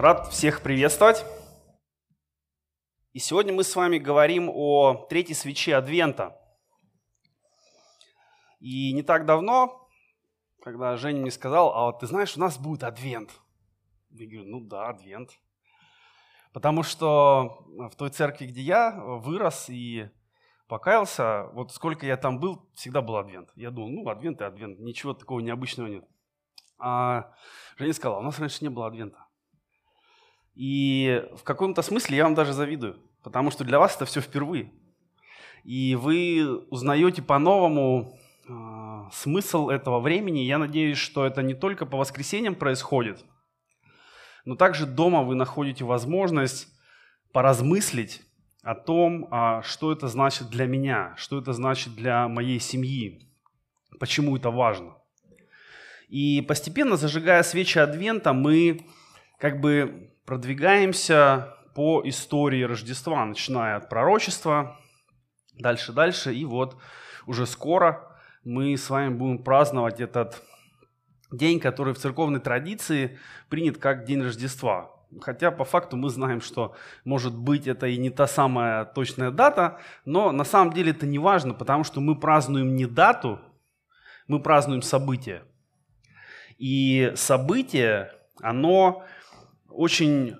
[0.00, 1.26] рад всех приветствовать.
[3.12, 6.40] И сегодня мы с вами говорим о третьей свече Адвента.
[8.60, 9.90] И не так давно,
[10.62, 13.30] когда Женя мне сказал, а вот ты знаешь, у нас будет Адвент.
[14.10, 15.32] Я говорю, ну да, Адвент.
[16.54, 20.08] Потому что в той церкви, где я вырос и
[20.66, 23.50] покаялся, вот сколько я там был, всегда был Адвент.
[23.54, 26.04] Я думал, ну, Адвент и Адвент, ничего такого необычного нет.
[26.78, 27.34] А
[27.76, 29.26] Женя сказала, у нас раньше не было Адвента.
[30.60, 34.70] И в каком-то смысле я вам даже завидую, потому что для вас это все впервые.
[35.64, 38.52] И вы узнаете по-новому э,
[39.10, 40.40] смысл этого времени.
[40.40, 43.24] Я надеюсь, что это не только по воскресеньям происходит,
[44.44, 46.68] но также дома вы находите возможность
[47.32, 48.20] поразмыслить
[48.62, 53.32] о том, а что это значит для меня, что это значит для моей семьи,
[53.98, 54.98] почему это важно.
[56.10, 58.84] И постепенно, зажигая свечи Адвента, мы
[59.38, 64.78] как бы продвигаемся по истории Рождества, начиная от пророчества,
[65.58, 66.76] дальше, дальше, и вот
[67.26, 70.40] уже скоро мы с вами будем праздновать этот
[71.32, 74.92] день, который в церковной традиции принят как День Рождества.
[75.20, 79.80] Хотя по факту мы знаем, что может быть это и не та самая точная дата,
[80.04, 83.40] но на самом деле это не важно, потому что мы празднуем не дату,
[84.28, 85.42] мы празднуем событие.
[86.56, 89.04] И событие, оно
[89.70, 90.36] очень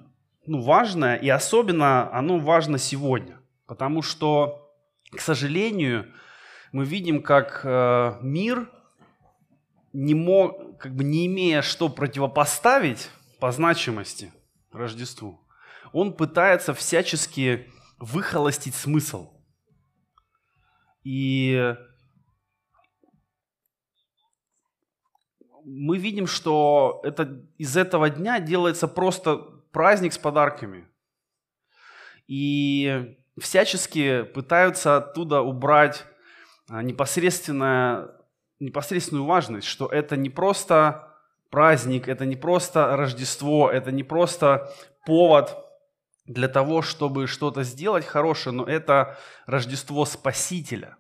[0.47, 3.41] ну, важное, и особенно оно важно сегодня.
[3.67, 4.73] Потому что,
[5.13, 6.13] к сожалению,
[6.73, 8.71] мы видим, как э, мир,
[9.93, 14.33] не мог, как бы не имея что противопоставить по значимости
[14.73, 15.41] Рождеству,
[15.93, 19.33] он пытается всячески выхолостить смысл.
[21.03, 21.75] И
[25.73, 29.37] мы видим, что это, из этого дня делается просто
[29.73, 30.89] праздник с подарками.
[32.27, 36.05] И всячески пытаются оттуда убрать
[36.69, 38.13] а, непосредственную,
[38.59, 41.17] непосредственную важность, что это не просто
[41.51, 44.73] праздник, это не просто Рождество, это не просто
[45.07, 45.57] повод
[46.27, 50.97] для того, чтобы что-то сделать хорошее, но это Рождество Спасителя.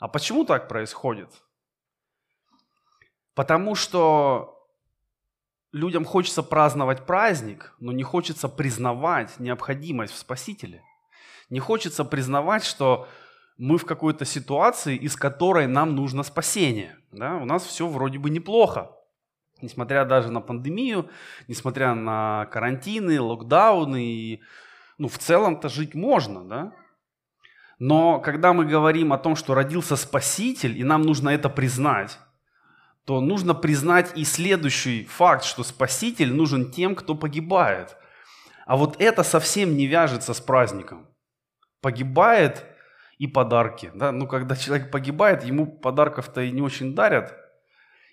[0.00, 1.30] А почему так происходит?
[3.34, 4.68] Потому что
[5.72, 10.82] людям хочется праздновать праздник, но не хочется признавать необходимость в Спасителе.
[11.50, 13.08] Не хочется признавать, что
[13.58, 16.96] мы в какой-то ситуации, из которой нам нужно спасение.
[17.10, 17.36] Да?
[17.36, 18.90] У нас все вроде бы неплохо.
[19.60, 21.08] Несмотря даже на пандемию,
[21.46, 24.42] несмотря на карантины, локдауны, и,
[24.98, 26.72] ну, в целом-то жить можно, да?
[27.78, 32.18] Но когда мы говорим о том, что родился Спаситель, и нам нужно это признать,
[33.04, 37.96] то нужно признать и следующий факт, что Спаситель нужен тем, кто погибает.
[38.66, 41.08] А вот это совсем не вяжется с праздником.
[41.80, 42.64] Погибает
[43.18, 43.90] и подарки.
[43.94, 44.12] Да?
[44.12, 47.36] Ну, когда человек погибает, ему подарков-то и не очень дарят.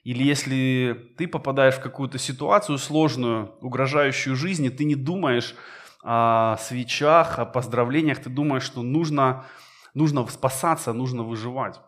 [0.03, 5.56] Или если ты попадаешь в какую-то ситуацию сложную, угрожающую жизни, ты не думаешь
[6.03, 9.45] о свечах, о поздравлениях, ты думаешь, что нужно,
[9.94, 11.79] нужно спасаться, нужно выживать.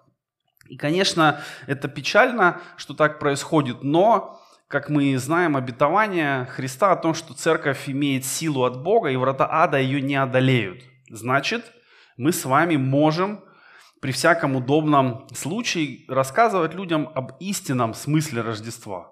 [0.72, 7.14] И, конечно, это печально, что так происходит, но, как мы знаем, обетование Христа о том,
[7.14, 10.82] что церковь имеет силу от Бога, и врата ада ее не одолеют.
[11.10, 11.74] Значит,
[12.16, 13.44] мы с вами можем
[14.00, 19.12] при всяком удобном случае рассказывать людям об истинном смысле Рождества.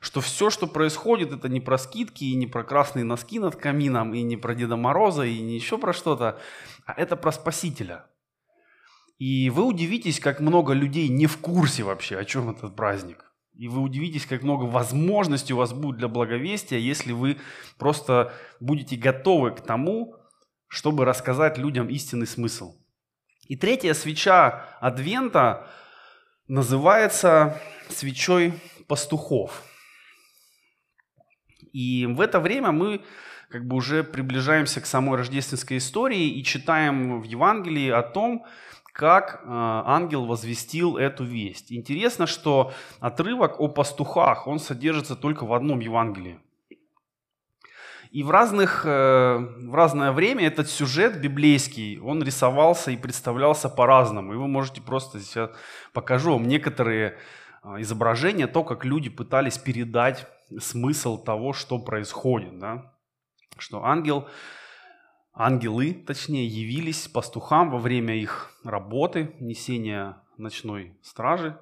[0.00, 4.14] Что все, что происходит, это не про скидки, и не про красные носки над камином,
[4.14, 6.40] и не про Деда Мороза, и не еще про что-то,
[6.86, 8.06] а это про Спасителя–
[9.18, 13.24] и вы удивитесь, как много людей не в курсе вообще, о чем этот праздник.
[13.54, 17.38] И вы удивитесь, как много возможностей у вас будет для благовестия, если вы
[17.76, 20.14] просто будете готовы к тому,
[20.68, 22.76] чтобы рассказать людям истинный смысл.
[23.48, 25.68] И третья свеча Адвента
[26.46, 28.54] называется свечой
[28.86, 29.64] пастухов.
[31.72, 33.02] И в это время мы
[33.50, 38.44] как бы уже приближаемся к самой рождественской истории и читаем в Евангелии о том,
[38.92, 41.72] как э, ангел возвестил эту весть.
[41.72, 46.40] Интересно, что отрывок о пастухах, он содержится только в одном Евангелии.
[48.10, 54.32] И в, разных, э, в разное время этот сюжет библейский, он рисовался и представлялся по-разному.
[54.32, 55.50] И вы можете просто, сейчас
[55.92, 57.18] покажу вам некоторые
[57.62, 60.26] э, изображения, то, как люди пытались передать
[60.58, 62.58] смысл того, что происходит.
[62.58, 62.92] Да?
[63.58, 64.26] Что ангел
[65.38, 71.58] ангелы, точнее, явились пастухам во время их работы, несения ночной стражи,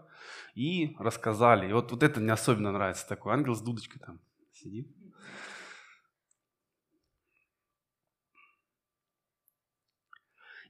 [0.55, 1.69] и рассказали.
[1.69, 4.19] И вот, вот это мне особенно нравится, такой ангел с дудочкой там
[4.53, 4.89] сидит.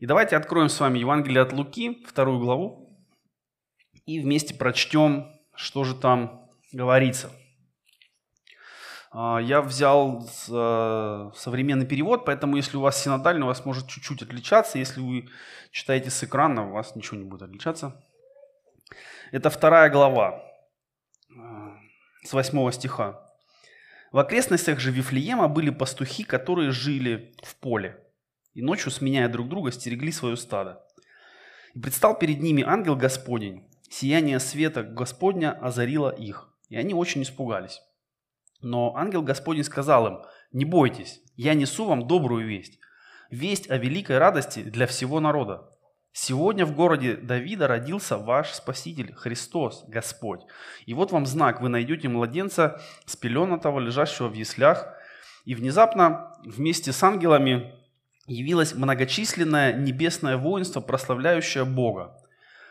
[0.00, 3.00] И давайте откроем с вами Евангелие от Луки, вторую главу,
[4.04, 7.30] и вместе прочтем, что же там говорится–
[9.18, 14.20] а, я взял э, современный перевод, поэтому если у вас синодальный, у вас может чуть-чуть
[14.20, 14.78] отличаться.
[14.78, 15.30] Если вы
[15.70, 18.04] читаете с экрана, у вас ничего не будет отличаться.
[19.32, 20.44] Это вторая глава,
[21.30, 21.34] э,
[22.24, 23.26] с восьмого стиха.
[24.12, 27.98] В окрестностях же Вифлеема были пастухи, которые жили в поле
[28.52, 30.84] и ночью, сменяя друг друга, стерегли свое стадо.
[31.72, 33.66] И предстал перед ними ангел Господень.
[33.88, 37.80] Сияние света Господня озарило их, и они очень испугались.
[38.62, 40.18] Но ангел Господень сказал им,
[40.52, 42.78] не бойтесь, я несу вам добрую весть.
[43.30, 45.68] Весть о великой радости для всего народа.
[46.12, 50.40] Сегодня в городе Давида родился ваш Спаситель, Христос, Господь.
[50.86, 54.94] И вот вам знак, вы найдете младенца спеленатого, лежащего в яслях.
[55.44, 57.74] И внезапно вместе с ангелами
[58.26, 62.16] явилось многочисленное небесное воинство, прославляющее Бога.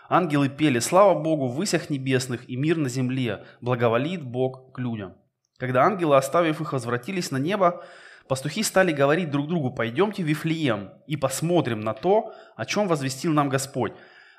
[0.10, 5.14] Ангелы пели «Слава Богу в высях небесных и мир на земле, благоволит Бог к людям».
[5.58, 7.84] Когда ангелы, оставив их, возвратились на небо,
[8.28, 13.32] пастухи стали говорить друг другу, пойдемте в Вифлеем и посмотрим на то, о чем возвестил
[13.34, 13.94] нам Господь.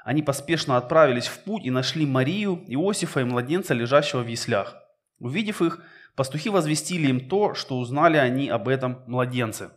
[0.04, 4.76] Они поспешно отправились в путь и нашли Марию, Иосифа и младенца, лежащего в яслях.
[5.18, 5.82] Увидев их,
[6.14, 9.70] пастухи возвестили им то, что узнали они об этом младенце.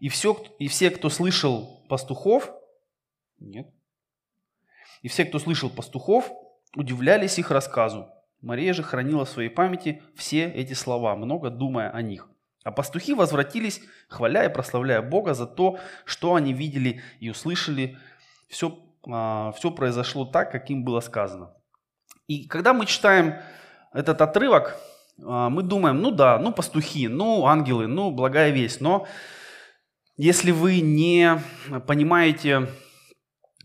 [0.00, 2.52] И, все, и все, кто слышал пастухов,
[3.38, 3.68] нет,
[5.02, 6.30] и все, кто слышал пастухов,
[6.76, 8.11] удивлялись их рассказу.
[8.42, 12.28] Мария же хранила в своей памяти все эти слова, много думая о них.
[12.64, 17.98] А пастухи возвратились, хваля и прославляя Бога за то, что они видели и услышали.
[18.48, 18.78] Все,
[19.08, 21.54] а, все произошло так, как им было сказано.
[22.28, 23.36] И когда мы читаем
[23.92, 24.76] этот отрывок,
[25.24, 28.80] а, мы думаем, ну да, ну пастухи, ну ангелы, ну благая весть.
[28.80, 29.06] Но
[30.16, 31.40] если вы не
[31.86, 32.68] понимаете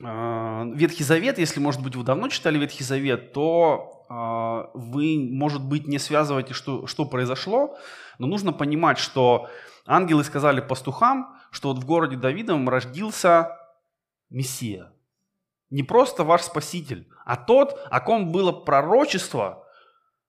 [0.01, 5.63] а, Ветхий Завет, если, может быть, вы давно читали Ветхий Завет, то а, вы, может
[5.63, 7.77] быть, не связываете, что, что произошло,
[8.19, 9.49] но нужно понимать, что
[9.85, 13.57] ангелы сказали пастухам, что вот в городе Давидовом родился
[14.29, 14.91] Мессия.
[15.69, 19.65] Не просто ваш Спаситель, а тот, о ком было пророчество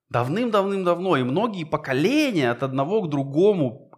[0.09, 3.91] давным-давным-давно, и многие поколения от одного к другому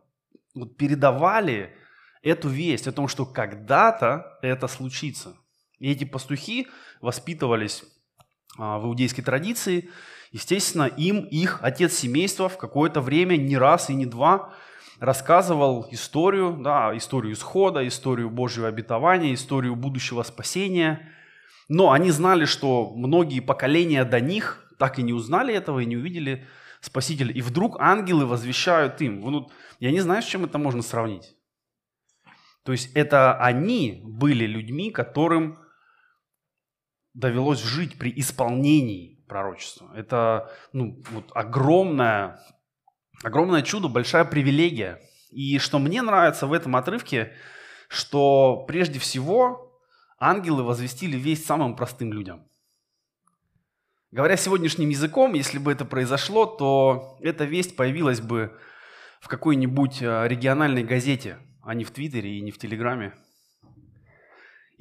[0.54, 1.76] вот передавали
[2.22, 5.36] эту весть о том, что когда-то это случится.
[5.80, 6.68] И эти пастухи
[7.00, 7.84] воспитывались
[8.58, 9.90] в иудейской традиции,
[10.32, 14.54] естественно, им их отец семейства в какое-то время не раз и не два
[15.00, 21.10] рассказывал историю, да, историю исхода, историю Божьего обетования, историю будущего спасения.
[21.68, 25.98] Но они знали, что многие поколения до них так и не узнали этого и не
[25.98, 26.46] увидели
[26.82, 27.32] Спасителя.
[27.32, 29.22] И вдруг ангелы возвещают им.
[29.22, 31.36] Ну, я не знаю, с чем это можно сравнить.
[32.64, 35.60] То есть это они были людьми, которым
[37.14, 39.92] довелось жить при исполнении пророчества.
[39.96, 42.40] Это ну, вот огромное,
[43.24, 45.02] огромное чудо, большая привилегия.
[45.30, 47.34] И что мне нравится в этом отрывке,
[47.88, 49.80] что прежде всего
[50.20, 52.48] ангелы возвестили весть самым простым людям.
[54.12, 58.58] Говоря сегодняшним языком, если бы это произошло, то эта весть появилась бы
[59.22, 63.14] в какой-нибудь э, региональной газете, а не в Твиттере и не в Телеграме.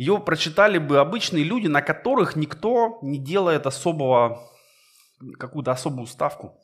[0.00, 4.50] Ее прочитали бы обычные люди, на которых никто не делает особого,
[5.38, 6.58] какую-то особую ставку.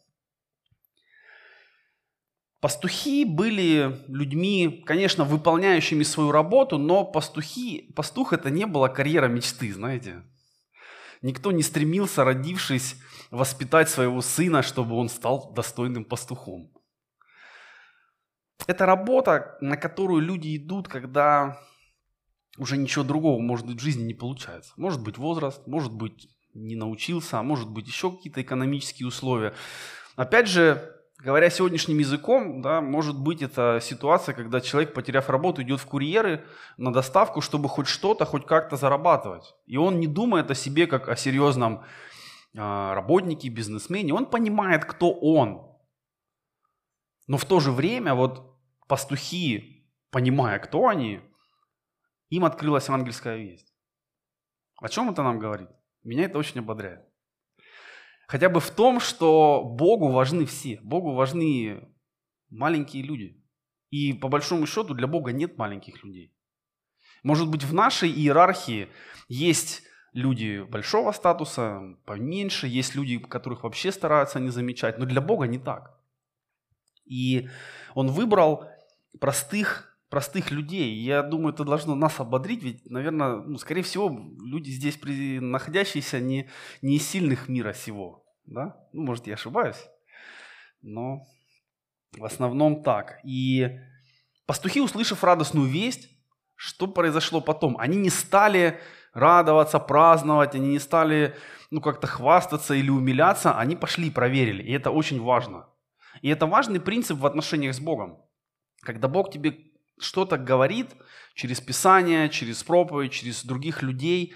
[2.62, 9.70] Пастухи были людьми, конечно, выполняющими свою работу, но пастухи, пастух это не была карьера мечты,
[9.70, 10.22] знаете.
[11.20, 12.96] Никто не стремился, родившись,
[13.30, 16.72] воспитать своего сына, чтобы он стал достойным пастухом.
[18.66, 21.60] Это работа, на которую люди идут, когда
[22.58, 24.72] уже ничего другого, может быть, в жизни не получается.
[24.76, 29.54] Может быть, возраст, может быть, не научился, а может быть, еще какие-то экономические условия.
[30.16, 35.80] Опять же, говоря сегодняшним языком, да, может быть, это ситуация, когда человек, потеряв работу, идет
[35.80, 36.44] в курьеры
[36.76, 39.54] на доставку, чтобы хоть что-то, хоть как-то зарабатывать.
[39.66, 41.82] И он не думает о себе как о серьезном
[42.54, 44.14] э, работнике, бизнесмене.
[44.14, 45.76] Он понимает, кто он.
[47.26, 48.56] Но в то же время вот
[48.88, 51.20] пастухи, понимая, кто они,
[52.30, 53.72] им открылась ангельская весть.
[54.80, 55.68] О чем это нам говорит?
[56.02, 57.06] Меня это очень ободряет.
[58.26, 60.80] Хотя бы в том, что Богу важны все.
[60.82, 61.88] Богу важны
[62.50, 63.42] маленькие люди.
[63.90, 66.34] И по большому счету для Бога нет маленьких людей.
[67.22, 68.88] Может быть, в нашей иерархии
[69.28, 75.46] есть люди большого статуса, поменьше, есть люди, которых вообще стараются не замечать, но для Бога
[75.46, 75.98] не так.
[77.04, 77.48] И
[77.94, 78.68] Он выбрал
[79.20, 80.94] простых простых людей.
[80.94, 84.08] Я думаю, это должно нас ободрить, ведь, наверное, ну, скорее всего,
[84.42, 84.98] люди здесь
[85.42, 86.48] находящиеся не,
[86.80, 88.24] не из сильных мира сего.
[88.46, 88.78] Да?
[88.94, 89.76] Ну, может, я ошибаюсь,
[90.80, 91.20] но
[92.16, 93.18] в основном так.
[93.24, 93.78] И
[94.46, 96.08] пастухи, услышав радостную весть,
[96.54, 97.76] что произошло потом?
[97.76, 98.80] Они не стали
[99.12, 101.34] радоваться, праздновать, они не стали
[101.70, 104.62] ну, как-то хвастаться или умиляться, они пошли проверили.
[104.62, 105.66] И это очень важно.
[106.22, 108.22] И это важный принцип в отношениях с Богом.
[108.80, 110.94] Когда Бог тебе что-то говорит
[111.34, 114.34] через Писание, через проповедь, через других людей,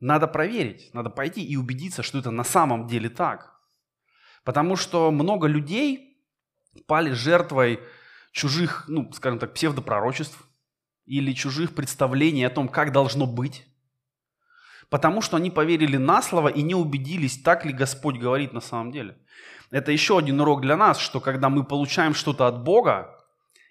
[0.00, 3.54] надо проверить, надо пойти и убедиться, что это на самом деле так.
[4.44, 6.18] Потому что много людей
[6.86, 7.80] пали жертвой
[8.32, 10.38] чужих, ну, скажем так, псевдопророчеств
[11.04, 13.66] или чужих представлений о том, как должно быть.
[14.88, 18.90] Потому что они поверили на слово и не убедились, так ли Господь говорит на самом
[18.90, 19.16] деле.
[19.70, 23.19] Это еще один урок для нас, что когда мы получаем что-то от Бога,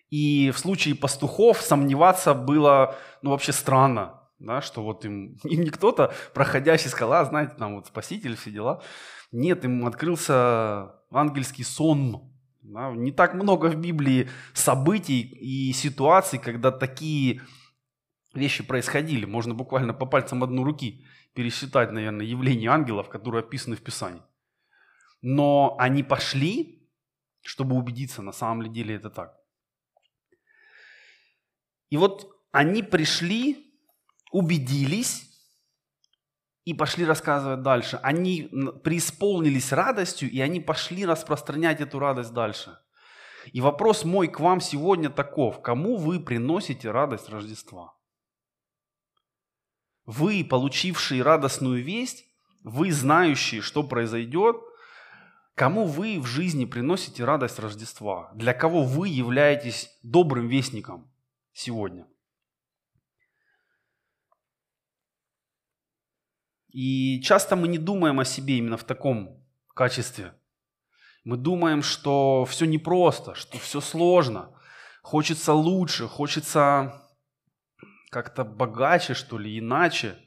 [0.10, 5.70] и в случае пастухов сомневаться было, ну, вообще странно, да, что вот им, им не
[5.70, 8.82] кто-то, проходящий скала, знаете, там вот спаситель, все дела.
[9.32, 12.32] Нет, им открылся ангельский сон.
[12.62, 12.92] Да.
[12.92, 17.42] Не так много в Библии событий и ситуаций, когда такие
[18.34, 19.26] вещи происходили.
[19.26, 24.22] Можно буквально по пальцам одной руки пересчитать, наверное, явления ангелов, которые описаны в Писании.
[25.22, 26.88] Но они пошли,
[27.42, 29.39] чтобы убедиться, на самом ли деле это так.
[31.90, 33.74] И вот они пришли,
[34.32, 35.26] убедились
[36.66, 38.00] и пошли рассказывать дальше.
[38.04, 38.50] Они
[38.84, 42.78] преисполнились радостью, и они пошли распространять эту радость дальше.
[43.54, 45.62] И вопрос мой к вам сегодня таков.
[45.62, 47.96] Кому вы приносите радость Рождества?
[50.06, 52.26] Вы, получившие радостную весть,
[52.64, 54.58] вы, знающие, что произойдет,
[55.56, 58.32] кому вы в жизни приносите радость Рождества?
[58.36, 61.12] Для кого вы являетесь добрым вестником?
[61.54, 62.08] Сегодня.
[66.70, 70.34] И часто мы не думаем о себе именно в таком качестве.
[71.24, 74.56] Мы думаем, что все непросто, что все сложно.
[75.02, 77.08] Хочется лучше, хочется
[78.12, 80.18] как-то богаче, что ли, иначе.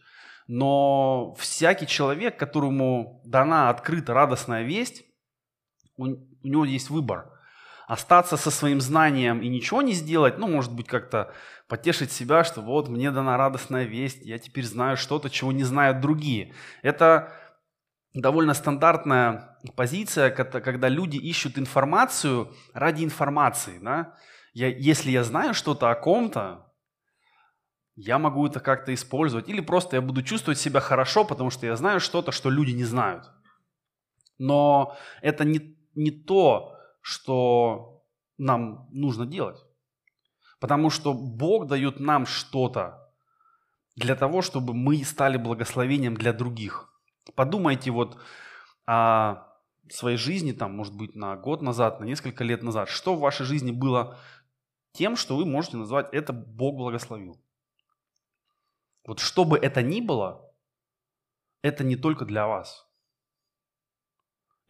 [0.49, 5.05] Но всякий человек, которому дана открыта радостная весть,
[5.97, 7.33] у, у него есть выбор
[7.93, 11.35] остаться со своим знанием и ничего не сделать, ну, может быть, как-то
[11.69, 16.01] потешить себя, что вот мне дана радостная весть, я теперь знаю что-то, чего не знают
[16.01, 16.55] другие.
[16.81, 17.35] Это
[18.15, 23.79] довольно стандартная позиция, когда люди ищут информацию ради информации.
[23.83, 24.17] Да?
[24.55, 26.73] Я, если я знаю что-то о ком-то,
[27.95, 29.51] я могу это как-то использовать.
[29.51, 32.85] Или просто я буду чувствовать себя хорошо, потому что я знаю что-то, что люди не
[32.85, 33.31] знают.
[34.39, 38.03] Но это не, не то, что
[38.39, 39.63] нам нужно делать.
[40.59, 43.13] Потому что Бог дает нам что-то
[43.97, 46.89] для того, чтобы мы стали благословением для других.
[47.35, 48.19] Подумайте вот
[48.87, 49.49] о
[49.91, 52.89] своей жизни, там, может быть, на год назад, на несколько лет назад.
[52.89, 54.19] Что в вашей жизни было
[54.93, 57.41] тем, что вы можете назвать это Бог благословил?
[59.05, 60.49] Вот что бы это ни было,
[61.63, 62.89] это не только для вас.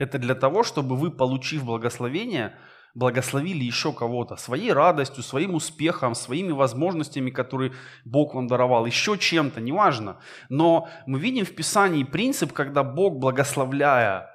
[0.02, 2.56] Это для того, чтобы вы, получив благословение,
[2.92, 7.72] благословили еще кого-то своей радостью, своим успехом, своими возможностями, которые
[8.04, 10.16] Бог вам даровал, еще чем-то, неважно.
[10.48, 14.28] Но мы видим в Писании принцип, когда Бог, благословляя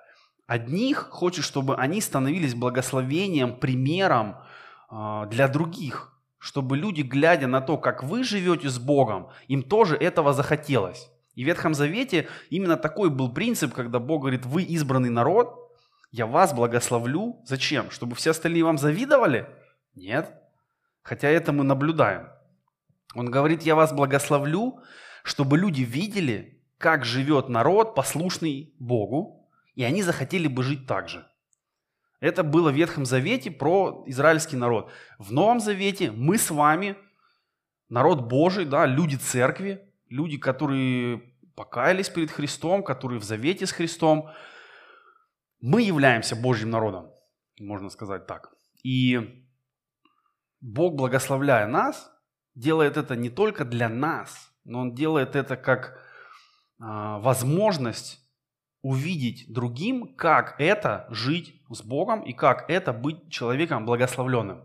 [0.48, 4.38] одних, хочет, чтобы они становились благословением, примером
[4.90, 6.14] а, для других.
[6.40, 11.12] Чтобы люди, глядя на то, как вы живете с Богом, им тоже этого захотелось.
[11.38, 15.72] И в Ветхом Завете именно такой был принцип, когда Бог говорит, вы избранный народ,
[16.10, 17.44] я вас благословлю.
[17.46, 17.92] Зачем?
[17.92, 19.48] Чтобы все остальные вам завидовали?
[19.94, 20.34] Нет.
[21.04, 22.30] Хотя это мы наблюдаем.
[23.14, 24.80] Он говорит, я вас благословлю,
[25.24, 31.24] чтобы люди видели, как живет народ, послушный Богу, и они захотели бы жить так же.
[32.20, 34.90] Это было в Ветхом Завете про израильский народ.
[35.20, 36.98] В Новом Завете мы с вами,
[37.90, 41.22] народ Божий, да, люди церкви, люди, которые
[41.56, 44.30] покаялись перед Христом, которые в завете с Христом.
[45.60, 47.10] Мы являемся Божьим народом,
[47.60, 48.54] можно сказать так.
[48.84, 49.44] И
[50.62, 52.12] Бог, благословляя нас,
[52.56, 56.00] делает это не только для нас, но Он делает это как
[56.80, 58.20] а, возможность
[58.82, 64.62] увидеть другим, как это жить с Богом и как это быть человеком благословленным.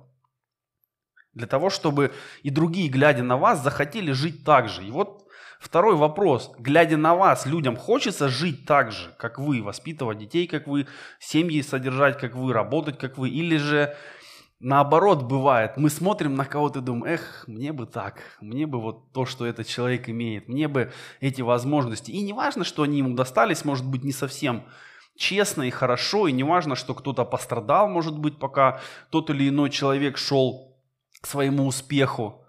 [1.32, 4.84] Для того, чтобы и другие, глядя на вас, захотели жить так же.
[4.84, 5.26] И вот
[5.62, 6.52] Второй вопрос.
[6.59, 10.88] Глядя на вас, людям хочется жить так же, как вы, воспитывать детей, как вы,
[11.21, 13.95] семьи содержать, как вы, работать, как вы, или же
[14.59, 15.76] наоборот бывает.
[15.76, 19.47] Мы смотрим на кого-то и думаем, эх, мне бы так, мне бы вот то, что
[19.47, 20.90] этот человек имеет, мне бы
[21.21, 22.11] эти возможности.
[22.11, 24.64] И не важно, что они ему достались, может быть, не совсем
[25.16, 29.71] честно и хорошо, и не важно, что кто-то пострадал, может быть, пока тот или иной
[29.71, 30.76] человек шел
[31.21, 32.41] к своему успеху.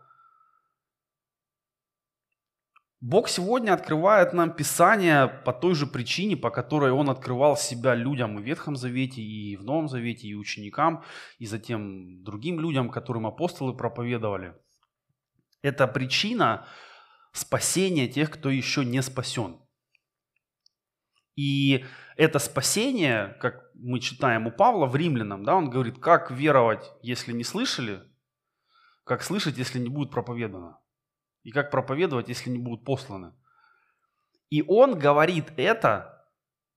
[3.04, 8.40] Бог сегодня открывает нам Писание по той же причине, по которой Он открывал себя людям
[8.40, 11.04] и в Ветхом Завете, и в Новом Завете, и ученикам,
[11.38, 14.56] и затем другим людям, которым апостолы проповедовали.
[15.62, 16.66] Это причина
[17.34, 19.60] спасения тех, кто еще не спасен.
[21.36, 21.84] И
[22.16, 27.34] это спасение, как мы читаем у Павла в Римлянам, да, он говорит, как веровать, если
[27.34, 28.02] не слышали,
[29.04, 30.80] как слышать, если не будет проповедано.
[31.44, 33.34] И как проповедовать, если не будут посланы?
[34.50, 36.26] И он говорит это,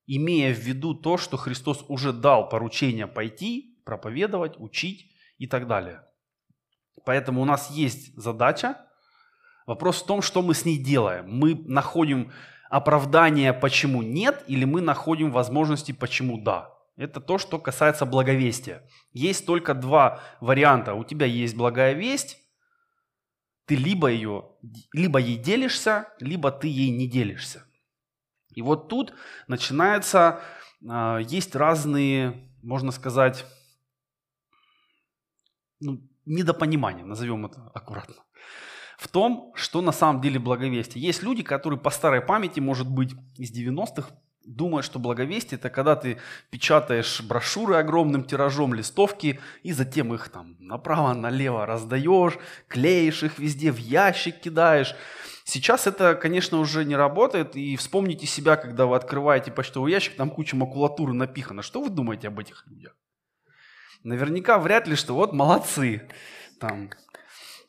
[0.06, 6.02] имея в виду то, что Христос уже дал поручение пойти, проповедовать, учить и так далее.
[7.04, 8.76] Поэтому у нас есть задача.
[9.66, 11.28] Вопрос в том, что мы с ней делаем.
[11.28, 12.32] Мы находим
[12.70, 16.72] оправдание, почему нет, или мы находим возможности, почему да.
[16.96, 18.82] Это то, что касается благовестия.
[19.12, 20.94] Есть только два варианта.
[20.94, 22.38] У тебя есть благая весть,
[23.66, 24.50] ты либо, ее,
[24.92, 27.64] либо ей делишься, либо ты ей не делишься.
[28.54, 29.12] И вот тут
[29.48, 30.40] начинается,
[30.82, 33.44] э, есть разные, можно сказать,
[35.80, 38.16] ну, недопонимания, назовем это аккуратно,
[38.98, 41.04] в том, что на самом деле благовестие.
[41.04, 44.10] Есть люди, которые по старой памяти, может быть, из 90-х,
[44.46, 46.18] думают, что благовестие– это когда ты
[46.50, 52.38] печатаешь брошюры огромным тиражом, листовки, и затем их там направо-налево раздаешь,
[52.68, 54.94] клеишь их везде, в ящик кидаешь.
[55.44, 60.30] Сейчас это, конечно, уже не работает, и вспомните себя, когда вы открываете почтовый ящик, там
[60.30, 61.62] куча макулатуры напихана.
[61.62, 62.96] Что вы думаете об этих людях?
[64.02, 66.08] Наверняка вряд ли, что вот молодцы.
[66.60, 66.90] Там.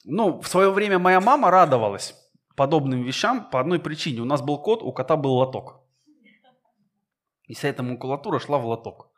[0.05, 2.15] Ну, в свое время моя мама радовалась
[2.55, 4.21] подобным вещам по одной причине.
[4.21, 5.86] У нас был кот, у кота был лоток.
[7.47, 9.09] И вся эта макулатура шла в лоток.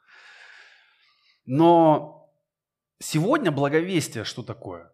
[1.46, 2.32] Но
[3.00, 4.92] сегодня благовестие что такое?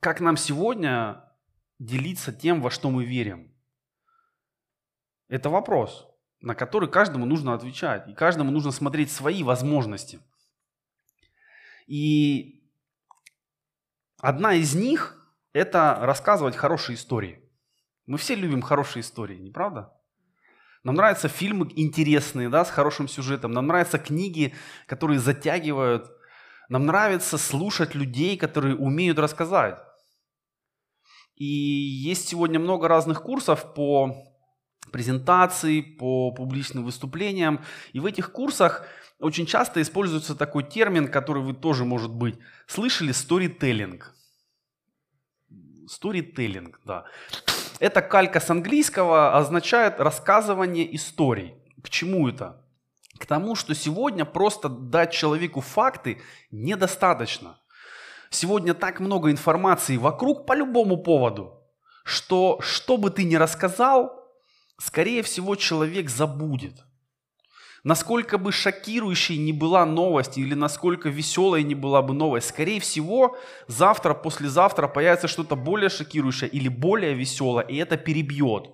[0.00, 1.24] Как нам сегодня
[1.78, 3.54] делиться тем, во что мы верим?
[5.28, 6.06] Это вопрос,
[6.40, 8.06] на который каждому нужно отвечать.
[8.08, 10.20] И каждому нужно смотреть свои возможности.
[11.86, 12.70] И
[14.18, 17.42] одна из них– это рассказывать хорошие истории.
[18.04, 19.95] Мы все любим хорошие истории, не правда?
[20.86, 23.50] Нам нравятся фильмы интересные, да, с хорошим сюжетом.
[23.50, 24.54] Нам нравятся книги,
[24.86, 26.08] которые затягивают.
[26.68, 29.80] Нам нравится слушать людей, которые умеют рассказать.
[31.34, 34.14] И есть сегодня много разных курсов по
[34.92, 37.64] презентации, по публичным выступлениям.
[37.92, 38.86] И в этих курсах
[39.18, 44.14] очень часто используется такой термин, который вы тоже, может быть, слышали, сторителлинг.
[45.88, 47.06] Сторителлинг, да.
[47.78, 51.54] Эта калька с английского означает рассказывание историй.
[51.82, 52.64] К чему это?
[53.18, 57.60] К тому, что сегодня просто дать человеку факты недостаточно.
[58.30, 61.62] Сегодня так много информации вокруг по любому поводу,
[62.04, 64.26] что что бы ты ни рассказал,
[64.78, 66.85] скорее всего человек забудет.
[67.86, 73.38] Насколько бы шокирующей ни была новость или насколько веселой ни была бы новость, скорее всего,
[73.68, 78.72] завтра, послезавтра появится что-то более шокирующее или более веселое, и это перебьет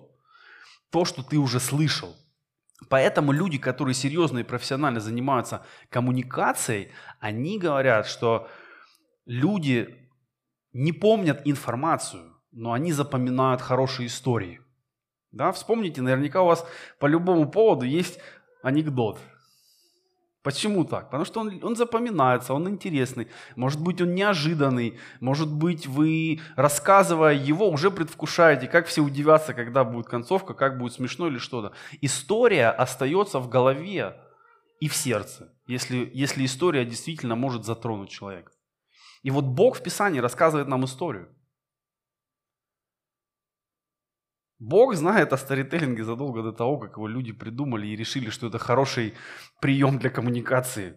[0.89, 2.15] то, что ты уже слышал.
[2.89, 8.47] Поэтому люди, которые серьезно и профессионально занимаются коммуникацией, они говорят, что
[9.27, 10.09] люди
[10.73, 14.59] не помнят информацию, но они запоминают хорошие истории.
[15.31, 16.65] Да, вспомните, наверняка у вас
[16.97, 18.19] по любому поводу есть
[18.63, 19.19] анекдот.
[20.41, 21.05] Почему так?
[21.05, 23.29] Потому что он, он запоминается, он интересный.
[23.55, 24.99] Может быть, он неожиданный.
[25.21, 30.93] Может быть, вы, рассказывая его, уже предвкушаете, как все удивятся, когда будет концовка, как будет
[30.93, 31.71] смешно или что-то.
[32.01, 34.17] История остается в голове
[34.81, 38.51] и в сердце, если, если история действительно может затронуть человека.
[39.21, 41.29] И вот Бог в Писании рассказывает нам историю.
[44.63, 48.59] Бог знает о старителлинге задолго до того, как его люди придумали и решили, что это
[48.59, 49.13] хороший
[49.59, 50.95] прием для коммуникации.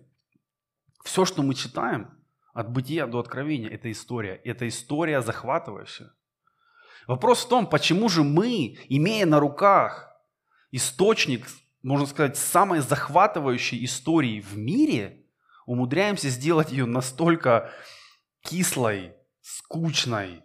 [1.02, 2.16] Все, что мы читаем,
[2.54, 4.40] от бытия до откровения, это история.
[4.44, 6.12] Это история захватывающая.
[7.08, 10.12] Вопрос в том, почему же мы, имея на руках
[10.70, 11.48] источник,
[11.82, 15.26] можно сказать, самой захватывающей истории в мире,
[15.66, 17.72] умудряемся сделать ее настолько
[18.42, 20.44] кислой, скучной,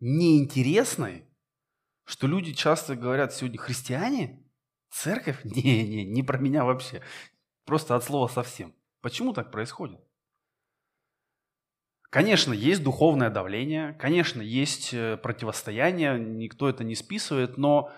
[0.00, 1.26] неинтересной,
[2.06, 4.42] что люди часто говорят сегодня христиане,
[4.90, 7.02] церковь, не, не, не про меня вообще,
[7.66, 8.74] просто от слова совсем.
[9.02, 10.00] Почему так происходит?
[12.08, 17.92] Конечно, есть духовное давление, конечно, есть э, противостояние, никто это не списывает, но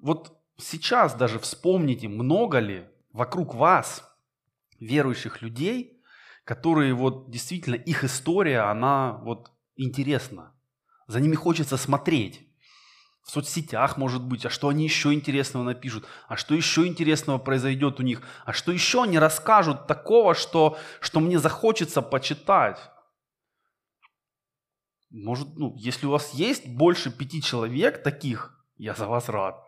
[0.00, 4.08] вот сейчас даже вспомните, много ли вокруг вас
[4.78, 6.02] верующих людей,
[6.44, 10.54] которые вот действительно их история, она вот интересна.
[11.06, 12.51] За ними хочется смотреть.
[13.22, 18.00] В соцсетях, может быть, а что они еще интересного напишут, а что еще интересного произойдет
[18.00, 22.78] у них, а что еще они расскажут такого, что, что мне захочется почитать.
[25.10, 29.62] Может, ну, если у вас есть больше пяти человек таких, я за вас рад.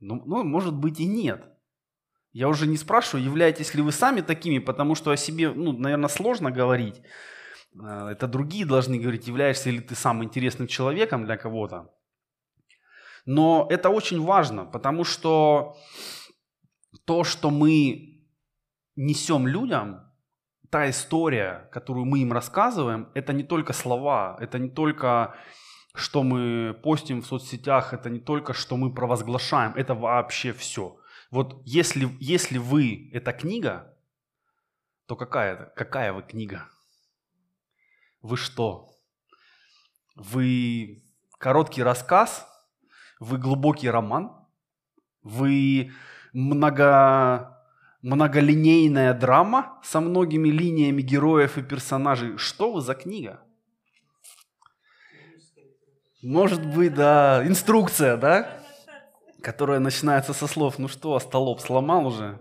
[0.00, 1.44] Ну, ну, может быть и нет.
[2.32, 6.08] Я уже не спрашиваю, являетесь ли вы сами такими, потому что о себе, ну, наверное,
[6.08, 7.00] сложно говорить.
[7.82, 11.90] Э, это другие должны говорить, являешься ли ты самым интересным человеком для кого-то.
[13.26, 15.76] Но это очень важно, потому что
[17.04, 18.24] то, что мы
[18.96, 20.00] несем людям,
[20.70, 25.34] та история, которую мы им рассказываем, это не только слова, это не только
[25.94, 30.96] что мы постим в соцсетях, это не только что мы провозглашаем, это вообще все.
[31.30, 33.94] Вот если, если вы эта книга,
[35.06, 35.72] то какая?
[35.76, 36.68] Какая вы книга?
[38.22, 38.88] Вы что?
[40.16, 41.04] Вы
[41.38, 42.46] короткий рассказ?
[43.20, 44.32] Вы глубокий роман?
[45.22, 45.92] Вы
[46.32, 47.64] много,
[48.02, 52.36] многолинейная драма со многими линиями героев и персонажей?
[52.38, 53.40] Что вы за книга?
[56.22, 58.60] Может быть, да, инструкция, да?
[59.40, 62.40] Которая начинается со слов «Ну что, столоп сломал уже?»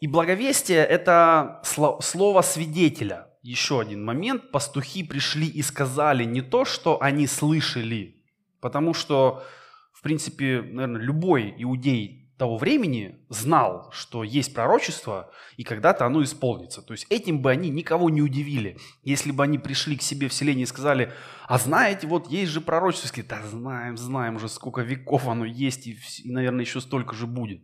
[0.00, 3.26] И благовестие– это слово свидетеля.
[3.42, 4.50] Еще один момент.
[4.50, 8.22] Пастухи пришли и сказали не то, что они слышали,
[8.60, 9.44] потому что,
[9.92, 16.82] в принципе, наверное, любой иудей того времени знал, что есть пророчество, и когда-то оно исполнится.
[16.82, 18.78] То есть этим бы они никого не удивили.
[19.02, 21.12] Если бы они пришли к себе в селение и сказали,
[21.48, 23.08] а знаете, вот есть же пророчество.
[23.08, 27.62] Сказали, да знаем, знаем уже сколько веков оно есть, и, наверное, еще столько же будет.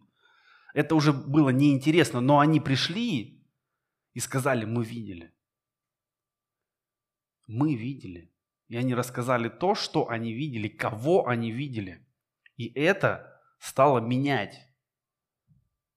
[0.74, 3.42] Это уже было неинтересно, но они пришли
[4.12, 5.32] и сказали, мы видели.
[7.46, 8.30] Мы видели.
[8.68, 12.06] И они рассказали то, что они видели, кого они видели.
[12.56, 14.60] И это стало менять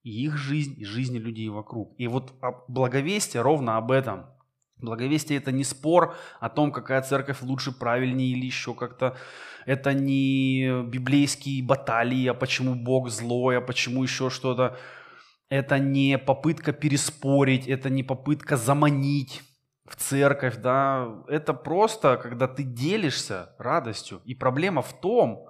[0.04, 1.94] и их жизнь, и жизни людей вокруг.
[2.00, 2.34] И вот
[2.70, 4.28] благовестие ровно об этом–
[4.80, 9.18] Благовестие– это не спор о том, какая церковь лучше, правильнее или еще как-то.
[9.68, 14.78] Это не библейские баталии, а почему Бог злой, а почему еще что-то.
[15.50, 19.44] Это не попытка переспорить, это не попытка заманить
[19.86, 21.22] в церковь, да.
[21.28, 24.22] Это просто, когда ты делишься радостью.
[24.24, 25.50] И проблема в том,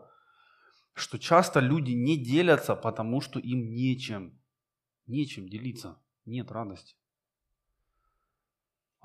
[0.95, 4.41] что часто люди не делятся, потому что им нечем.
[5.05, 6.01] Нечем делиться.
[6.25, 6.95] Нет радости.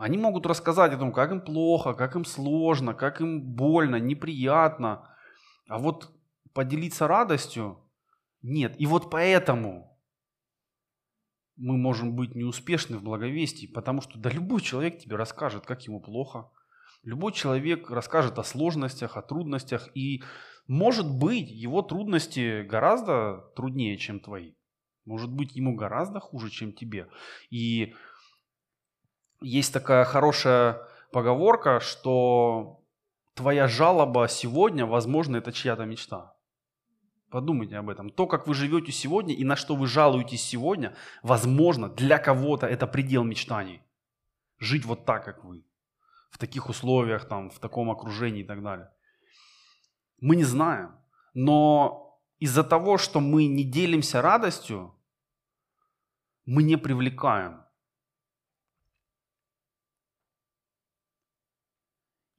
[0.02, 5.08] Они могут рассказать о том, как им плохо, как им сложно, как им больно, неприятно.
[5.68, 6.10] А вот
[6.52, 7.78] поделиться радостью
[8.42, 8.74] нет.
[8.80, 9.96] И вот поэтому
[11.54, 16.00] мы можем быть неуспешны в благовестии, потому что да любой человек тебе расскажет, как ему
[16.00, 16.50] плохо.
[17.04, 20.24] Любой человек расскажет о сложностях, о трудностях, и
[20.66, 24.54] может быть его трудности гораздо труднее, чем твои.
[25.04, 27.06] Может быть ему гораздо хуже, чем тебе.
[27.50, 27.94] И
[29.42, 32.82] есть такая хорошая поговорка, что
[33.34, 36.34] твоя жалоба сегодня, возможно, это чья-то мечта.
[37.30, 38.10] Подумайте об этом.
[38.10, 42.86] То, как вы живете сегодня и на что вы жалуетесь сегодня, возможно, для кого-то это
[42.86, 43.80] предел мечтаний.
[44.58, 45.64] Жить вот так, как вы.
[46.30, 48.90] В таких условиях, там, в таком окружении и так далее.
[50.20, 50.94] Мы не знаем.
[51.34, 54.94] Но из-за того, что мы не делимся радостью,
[56.44, 57.61] мы не привлекаем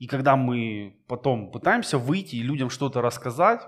[0.04, 3.62] И когда мы потом пытаемся выйти и людям что-то рассказать,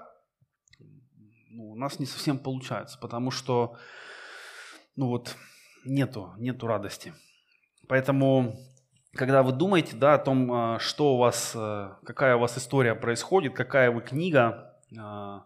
[1.49, 3.77] ну, у нас не совсем получается, потому что
[4.97, 5.37] ну вот,
[5.85, 7.13] нету, нету радости.
[7.87, 8.59] Поэтому,
[9.13, 12.95] когда вы думаете да, о том, а, что у вас, э, какая у вас история
[12.95, 15.45] происходит, какая вы книга, а,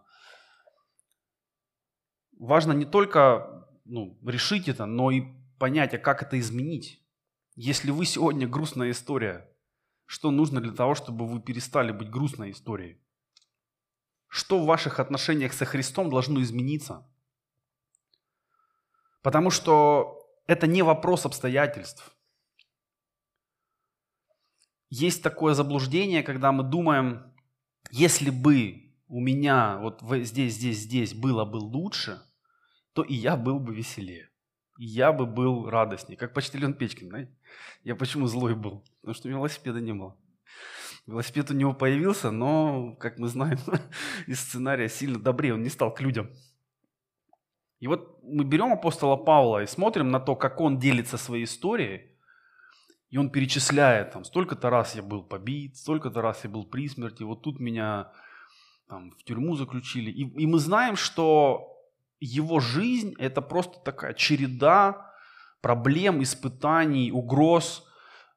[2.36, 5.22] важно не только ну, решить это, но и
[5.60, 7.00] понять, а как это изменить.
[7.54, 9.46] Если вы сегодня грустная история,
[10.10, 13.00] что нужно для того, чтобы вы перестали быть грустной историей?
[14.26, 17.08] Что в ваших отношениях со Христом должно измениться?
[19.22, 22.10] Потому что это не вопрос обстоятельств.
[24.88, 27.32] Есть такое заблуждение, когда мы думаем,
[27.92, 32.20] если бы у меня вот здесь, здесь, здесь было бы лучше,
[32.94, 34.28] то и я был бы веселее.
[34.86, 36.16] Я бы был радостней.
[36.16, 37.30] Как почтальон Печкин, знаете?
[37.84, 38.82] Я почему злой был?
[39.02, 40.16] Потому что у него велосипеда не было.
[41.06, 43.58] Велосипед у него появился, но, как мы знаем
[44.26, 46.30] из сценария, сильно добрее он не стал к людям.
[47.78, 52.16] И вот мы берем апостола Павла и смотрим на то, как он делится своей историей,
[53.10, 57.22] и он перечисляет, там, столько-то раз я был побит, столько-то раз я был при смерти,
[57.22, 58.12] вот тут меня
[58.88, 60.10] там, в тюрьму заключили.
[60.10, 61.69] И, и мы знаем, что
[62.20, 65.12] его жизнь– это просто такая череда
[65.60, 67.86] проблем, испытаний, угроз,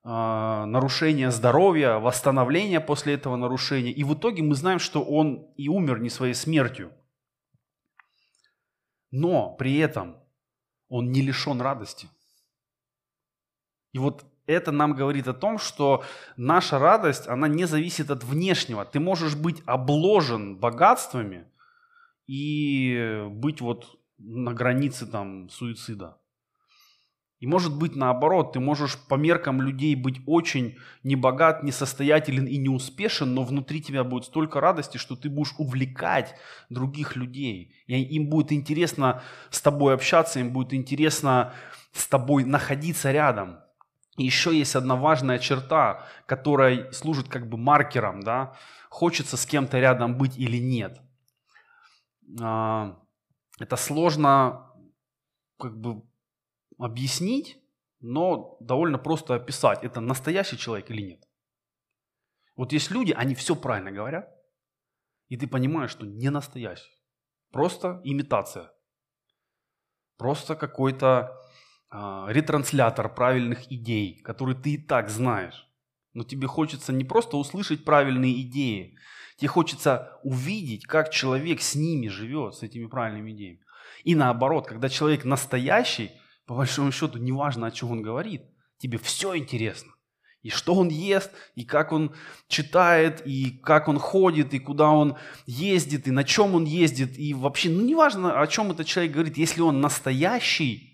[0.04, 3.92] э, нарушения здоровья, восстановления после этого нарушения.
[3.92, 6.92] И в итоге мы знаем, что он и умер не своей смертью.
[9.12, 10.18] Но при этом
[10.90, 12.10] он не лишен радости.
[13.92, 16.04] И вот это нам говорит о том, что
[16.36, 18.84] наша радость, она не зависит от внешнего.
[18.86, 21.46] Ты можешь быть обложен богатствами
[22.28, 26.18] и быть вот на границе там суицида.
[27.44, 33.34] И может быть наоборот, ты можешь по меркам людей быть очень небогат, несостоятелен и неуспешен,
[33.34, 36.36] но внутри тебя будет столько радости, что ты будешь увлекать
[36.70, 37.76] других людей.
[37.88, 41.54] И им будет интересно с тобой общаться, им будет интересно
[41.92, 43.60] с тобой находиться рядом.
[44.16, 48.56] И еще есть одна важная черта, которая служит как бы маркером, да,
[48.90, 51.02] хочется с кем-то рядом быть или нет.
[52.42, 53.00] А,
[53.60, 54.72] это сложно
[55.60, 56.04] как бы
[56.78, 57.60] объяснить,
[58.00, 61.24] но довольно просто описать, это настоящий человек или нет.
[62.56, 64.30] Вот есть люди, они все правильно говорят,
[65.30, 66.92] и ты понимаешь, что не настоящий.
[67.52, 68.72] Просто имитация.
[70.18, 71.40] Просто какой-то
[71.90, 75.68] а, ретранслятор правильных идей, которые ты и так знаешь.
[76.14, 78.98] Но тебе хочется не просто услышать правильные идеи,
[79.38, 83.60] тебе хочется увидеть, как человек с ними живет, с этими правильными идеями.
[84.04, 86.12] И наоборот, когда человек настоящий,
[86.46, 88.44] по большому счету, неважно, о чем он говорит,
[88.78, 89.94] тебе все интересно.
[90.42, 92.14] И что он ест, и как он
[92.50, 95.16] читает, и как он ходит, и куда он
[95.46, 97.18] ездит, и на чем он ездит.
[97.18, 100.94] И вообще, ну неважно, о чем этот человек говорит, если он настоящий,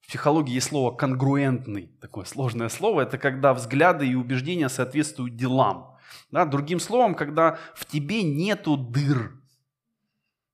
[0.00, 3.02] в психологии есть слово «конгруентный», такое сложное слово.
[3.02, 5.97] Это когда взгляды и убеждения соответствуют делам.
[6.30, 9.40] Да, другим словом, когда в тебе нету дыр.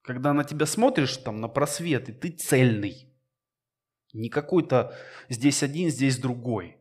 [0.02, 3.10] Когда на тебя смотришь там на просвет, и ты цельный.
[4.12, 4.96] Не какой-то
[5.28, 6.78] здесь один, здесь другой.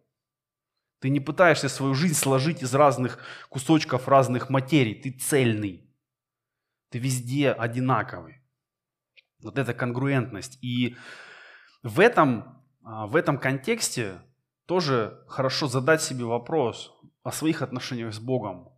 [1.00, 4.96] Ты не пытаешься свою жизнь сложить из разных кусочков разных материй.
[4.96, 5.90] Ты цельный.
[6.90, 8.42] Ты везде одинаковый.
[9.42, 10.58] Вот эта конгруентность.
[10.62, 10.96] И
[11.82, 14.22] в этом а, в этом контексте
[14.66, 18.70] тоже хорошо задать себе вопрос о своих отношениях с Богом.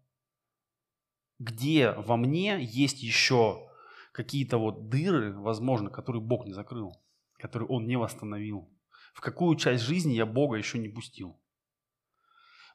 [1.40, 3.70] Где во мне есть еще
[4.14, 6.94] какие-то вот дыры, возможно, которые Бог не закрыл,
[7.38, 8.72] которые Он не восстановил?
[9.14, 11.42] В какую часть жизни я Бога еще не пустил?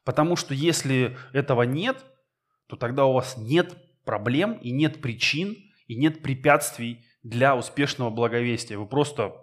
[0.03, 2.05] Потому что если этого нет,
[2.67, 5.55] то тогда у вас нет проблем и нет причин
[5.87, 8.77] и нет препятствий для успешного благовестия.
[8.77, 9.35] Вы просто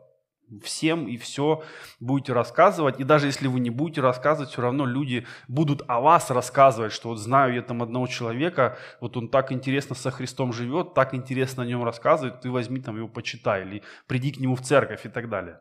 [0.62, 1.62] всем и все
[2.00, 3.00] будете рассказывать.
[3.00, 7.10] И даже если вы не будете рассказывать, все равно люди будут о вас рассказывать, что
[7.10, 11.62] вот знаю я там одного человека, вот он так интересно со Христом живет, так интересно
[11.62, 15.08] о нем рассказывает, ты возьми там его почитай, или приди к нему в церковь и
[15.08, 15.60] так далее.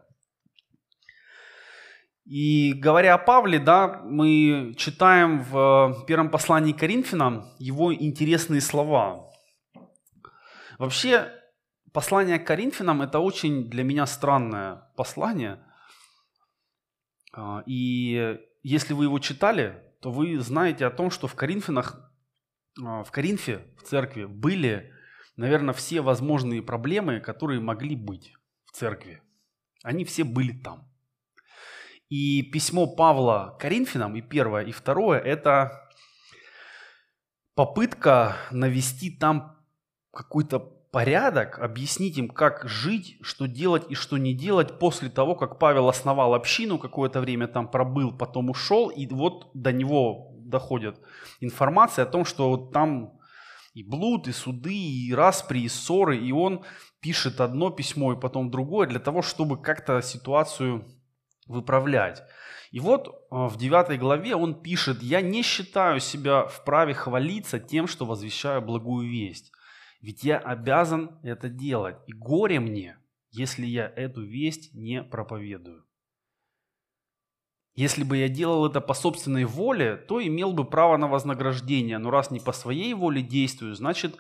[2.26, 9.32] И говоря о Павле, да, мы читаем в первом послании Коринфянам его интересные слова.
[10.78, 11.32] Вообще,
[11.98, 15.58] Послание к Коринфянам– это очень для меня странное послание.
[17.34, 22.14] А, и если вы его читали, то вы знаете о том, что в Коринфянах,
[22.80, 24.94] а, в Коринфе, в церкви, были,
[25.38, 28.32] наверное, все возможные проблемы, которые могли быть
[28.66, 29.24] в церкви.
[29.82, 30.88] Они все были там.
[32.10, 35.90] И письмо Павла Коринфянам, и первое, и второе, это
[37.56, 39.58] попытка навести там
[40.12, 45.60] какой-то порядок, объяснить им, как жить, что делать и что не делать после того, как
[45.60, 51.00] Павел основал общину, какое-то время там пробыл, потом ушел, и вот до него доходит
[51.39, 53.19] информация о том, что вот там
[53.73, 56.63] и блуд, и суды, и распри, и ссоры, и он
[57.00, 60.88] пишет одно письмо и потом другое для того, чтобы как-то ситуацию
[61.47, 62.23] выправлять.
[62.71, 67.88] И вот э, в 9 главе он пишет, «Я не считаю себя вправе хвалиться тем,
[67.88, 69.52] что возвещаю благую весть,
[70.00, 72.98] ведь я обязан это делать, и горе мне,
[73.32, 75.86] если я эту весть не проповедую.
[77.74, 82.10] Если бы я делал это по собственной воле, то имел бы право на вознаграждение, но
[82.10, 84.18] раз не по своей воле действую, значит,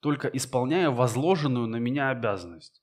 [0.00, 2.82] только исполняю возложенную на меня обязанность.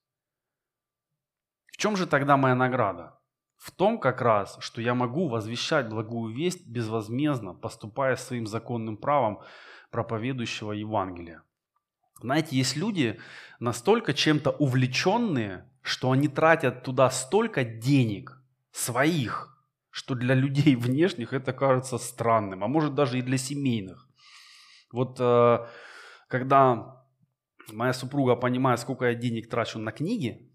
[1.67, 3.19] В чем же тогда моя награда?
[3.57, 9.41] В том как раз, что я могу возвещать благую весть безвозмездно, поступая своим законным правом
[9.89, 11.43] проповедующего Евангелия.
[12.21, 13.19] Знаете, есть люди
[13.59, 18.39] настолько чем-то увлеченные, что они тратят туда столько денег
[18.71, 19.57] своих,
[19.89, 24.07] что для людей внешних это кажется странным, а может даже и для семейных.
[24.91, 25.67] Вот э,
[26.27, 27.03] когда
[27.71, 30.51] моя супруга понимает, сколько я денег трачу на книги,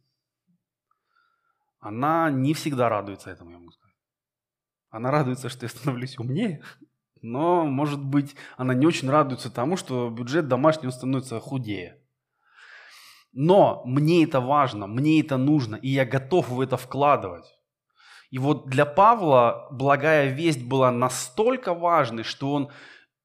[1.78, 3.96] она не всегда радуется этому, я могу сказать.
[4.90, 6.62] Она радуется, что я становлюсь умнее,
[7.26, 12.00] но, может быть, она не очень радуется тому, что бюджет домашний становится худее.
[13.32, 17.44] Но мне это важно, мне это нужно, и я готов в это вкладывать.
[18.30, 22.70] И вот для Павла благая весть была настолько важной, что он,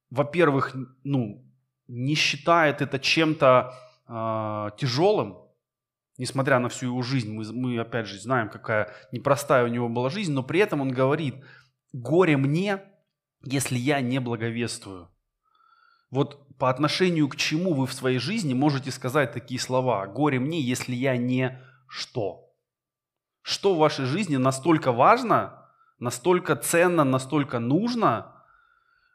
[0.10, 1.46] во-первых, ну,
[1.88, 3.74] не считает это чем-то
[4.08, 5.38] э, тяжелым,
[6.18, 7.34] несмотря на всю его жизнь.
[7.34, 10.92] Мы, мы, опять же, знаем, какая непростая у него была жизнь, но при этом он
[10.92, 11.36] говорит,
[11.94, 12.82] горе мне,
[13.44, 15.10] если я не благовествую.
[16.10, 20.06] Вот по отношению к чему вы в своей жизни можете сказать такие слова?
[20.08, 22.54] Горе мне, если я не что?
[23.42, 28.36] Что в вашей жизни настолько важно, настолько ценно, настолько нужно,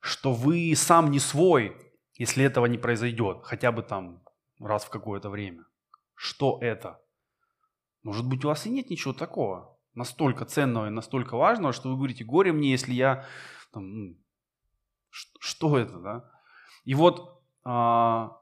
[0.00, 1.76] что вы сам не свой,
[2.14, 4.22] если этого не произойдет, хотя бы там
[4.58, 5.64] раз в какое-то время.
[6.14, 7.00] Что это?
[8.02, 11.96] Может быть, у вас и нет ничего такого, настолько ценного и настолько важного, что вы
[11.96, 13.26] говорите, горе мне, если я...
[13.76, 14.16] Там,
[15.10, 16.30] что это, да?
[16.84, 18.40] И вот а,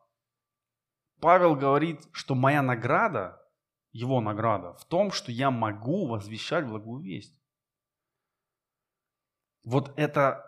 [1.20, 3.44] Павел говорит, что моя награда
[3.90, 7.36] его награда в том, что я могу возвещать благую весть.
[9.64, 10.44] Вот это,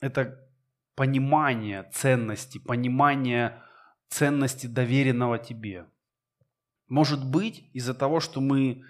[0.00, 0.50] это
[0.94, 3.62] понимание ценности, понимание
[4.08, 5.86] ценности доверенного тебе.
[6.88, 8.82] Может быть, из-за того, что мы,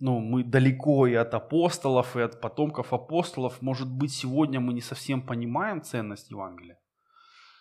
[0.00, 4.80] ну, мы далеко и от апостолов, и от потомков апостолов, может быть, сегодня мы не
[4.80, 6.78] совсем понимаем ценность Евангелия.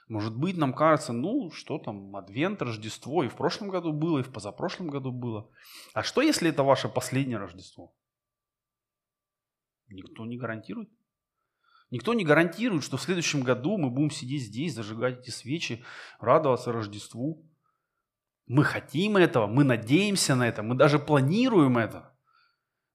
[0.08, 4.24] Может быть, нам кажется, ну, что там, Адвент, Рождество, и в прошлом году было, и
[4.24, 5.50] в позапрошлом году было.
[5.94, 7.94] А что, если это ваше последнее Рождество?
[9.90, 10.90] Никто не гарантирует.
[11.90, 15.84] Никто не гарантирует, что в следующем году мы будем сидеть здесь, зажигать эти свечи,
[16.20, 17.50] радоваться Рождеству.
[18.46, 22.17] Мы хотим этого, мы надеемся на это, мы даже планируем это.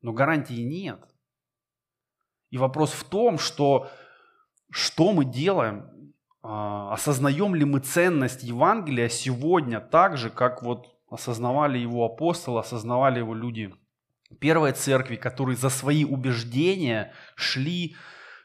[0.02, 1.00] Но гарантии нет.
[2.50, 3.90] И вопрос в том, что
[4.70, 11.78] что мы делаем, а, осознаем ли мы ценность Евангелия сегодня так же, как вот осознавали
[11.78, 13.74] его апостолы, осознавали его люди
[14.40, 17.96] первой церкви, которые за свои убеждения шли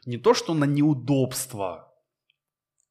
[0.04, 1.92] не то что на неудобства.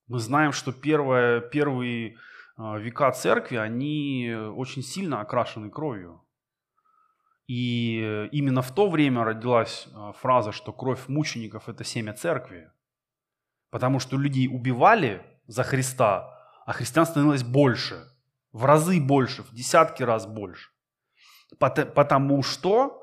[0.07, 2.17] Мы знаем, что первое, первые
[2.57, 6.26] а, века церкви, они очень сильно окрашены кровью.
[7.47, 12.69] И именно в то время родилась а, фраза, что кровь мучеников– это семя церкви.
[13.69, 18.11] Потому что людей убивали за Христа, а христиан становилось больше,
[18.51, 20.71] в разы больше, в десятки раз больше.
[21.57, 23.01] Потому что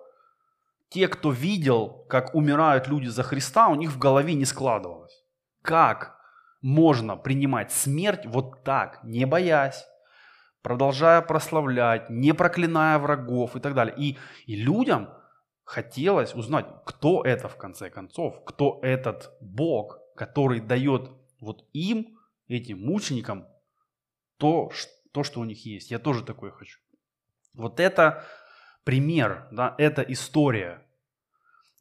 [0.90, 5.24] те, кто видел, как умирают люди за Христа, у них в голове не складывалось.
[5.62, 6.18] Как
[6.61, 9.87] можно принимать смерть вот так, не боясь,
[10.64, 13.94] продолжая прославлять, не проклиная врагов и так далее.
[13.98, 15.11] И, и людям
[15.62, 22.81] хотелось узнать, кто это в конце концов, кто этот Бог, который дает вот им, этим
[22.81, 23.46] мученикам,
[24.38, 24.70] то,
[25.12, 25.90] то, что у них есть.
[25.90, 26.79] Я тоже такое хочу.
[27.53, 28.24] Вот это
[28.85, 30.83] пример, да, это история.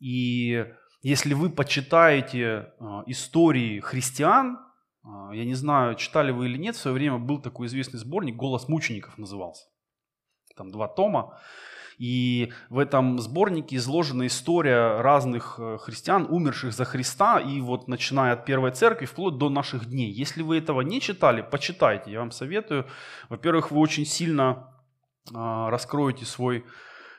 [0.02, 0.68] И
[1.02, 4.60] если вы почитаете э, истории христиан,
[5.06, 8.68] я не знаю, читали вы или нет, в свое время был такой известный сборник «Голос
[8.68, 9.66] мучеников» назывался.
[10.56, 11.40] Там два тома.
[11.98, 18.34] И в этом сборнике изложена история разных э, христиан, умерших за Христа, и вот начиная
[18.34, 20.12] от первой церкви вплоть до наших дней.
[20.12, 22.88] Если вы этого не читали, почитайте, я вам советую.
[23.30, 24.74] Во-первых, вы очень сильно
[25.30, 26.66] э, раскроете свой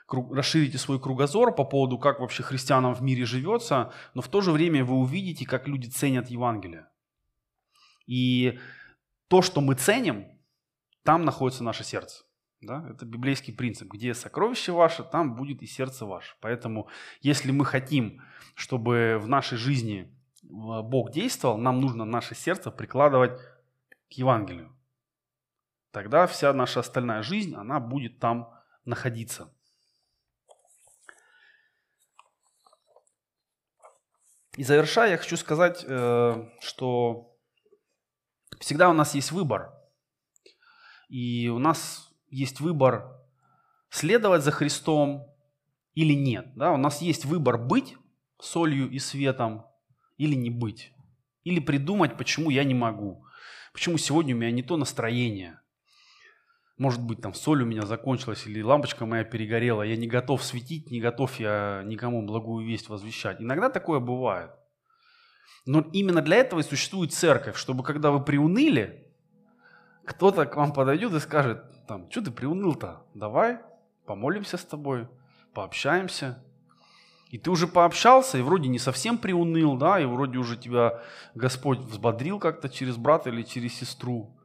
[0.06, 4.52] расширите свой кругозор по поводу, как вообще христианам в мире живется, но в то же
[4.52, 6.86] время вы увидите, как люди ценят Евангелие.
[8.06, 8.58] И
[9.28, 10.26] то, что мы ценим,
[11.02, 12.24] там находится наше сердце.
[12.60, 12.86] Да?
[12.90, 13.92] Это библейский принцип.
[13.92, 16.34] Где сокровище ваше, там будет и сердце ваше.
[16.40, 16.88] Поэтому,
[17.20, 18.22] если мы хотим,
[18.54, 20.10] чтобы в нашей жизни
[20.42, 23.38] Бог действовал, нам нужно наше сердце прикладывать
[24.08, 24.74] к Евангелию.
[25.90, 28.52] Тогда вся наша остальная жизнь, она будет там
[28.84, 29.52] находиться.
[34.56, 37.33] И завершая, я хочу сказать, э, что
[38.60, 39.72] всегда у нас есть выбор.
[41.08, 43.20] И у нас есть выбор
[43.90, 45.26] следовать за Христом
[45.94, 46.54] или нет.
[46.56, 46.72] Да?
[46.72, 47.96] У нас есть выбор быть
[48.40, 49.64] солью и светом
[50.16, 50.92] или не быть.
[51.44, 53.24] Или придумать, почему я не могу.
[53.72, 55.60] Почему сегодня у меня не то настроение.
[56.76, 59.82] Может быть, там соль у меня закончилась или лампочка моя перегорела.
[59.82, 63.40] Я не готов светить, не готов я никому благую весть возвещать.
[63.40, 64.50] Иногда такое бывает.
[65.66, 69.08] Но именно для этого и существует церковь, чтобы когда вы приуныли,
[70.04, 73.02] кто-то к вам подойдет и скажет, там, что ты приуныл-то?
[73.14, 73.60] Давай
[74.04, 75.08] помолимся с тобой,
[75.54, 76.42] пообщаемся.
[77.30, 81.02] И ты уже пообщался, и вроде не совсем приуныл, да, и вроде уже тебя
[81.34, 84.36] Господь взбодрил как-то через брата или через сестру.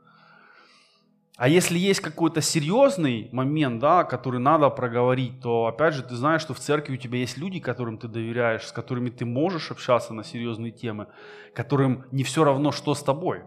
[1.40, 6.42] А если есть какой-то серьезный момент, да, который надо проговорить, то опять же ты знаешь,
[6.42, 10.14] что в церкви у тебя есть люди, которым ты доверяешь, с которыми ты можешь общаться
[10.14, 11.08] на серьезные темы,
[11.56, 13.44] которым не все равно, что с тобой.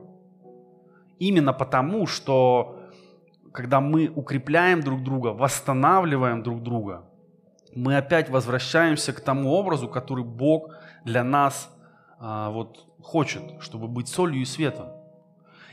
[1.19, 2.81] Именно потому, что
[3.53, 7.05] когда мы укрепляем друг друга, восстанавливаем друг друга,
[7.75, 10.71] мы опять возвращаемся к тому образу, который Бог
[11.05, 11.71] для нас
[12.19, 15.02] а, вот, хочет, чтобы быть солью и светом.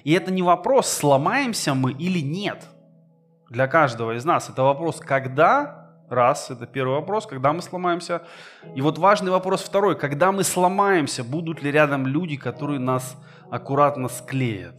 [0.04, 2.66] И это не вопрос, сломаемся мы или нет.
[3.50, 8.22] Для каждого из нас это вопрос, когда, раз, это первый вопрос, когда мы сломаемся.
[8.76, 13.18] И вот важный вопрос второй, когда мы сломаемся, будут ли рядом люди, которые нас
[13.50, 14.76] аккуратно склеят.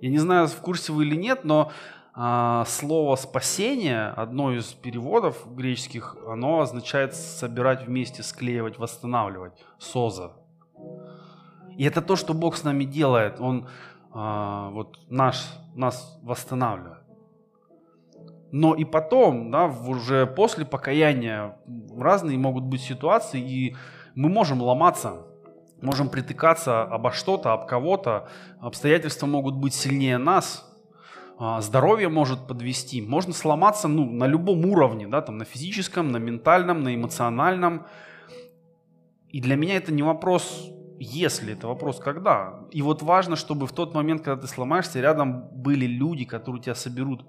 [0.00, 1.72] Я не знаю, в курсе вы или нет, но
[2.14, 10.32] а, слово спасение, одно из переводов греческих, оно означает собирать вместе, склеивать, восстанавливать, соза.
[11.76, 13.40] И это то, что Бог с нами делает.
[13.40, 13.68] Он
[14.12, 17.02] а, вот наш, нас восстанавливает.
[18.52, 21.58] Но и потом, да, уже после покаяния
[21.96, 23.76] разные могут быть ситуации, и
[24.14, 25.26] мы можем ломаться
[25.80, 28.28] можем притыкаться обо что-то, об кого-то,
[28.60, 30.64] обстоятельства могут быть сильнее нас,
[31.38, 36.16] а, здоровье может подвести, можно сломаться ну, на любом уровне, да, там, на физическом, на
[36.16, 37.86] ментальном, на эмоциональном.
[39.28, 42.60] И для меня это не вопрос если, это вопрос когда.
[42.70, 46.74] И вот важно, чтобы в тот момент, когда ты сломаешься, рядом были люди, которые тебя
[46.74, 47.24] соберут